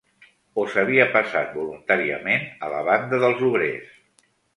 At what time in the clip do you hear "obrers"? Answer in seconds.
3.51-3.93